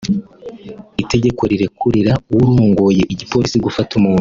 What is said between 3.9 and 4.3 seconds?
umuntu